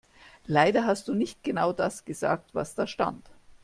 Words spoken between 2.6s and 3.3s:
da stand.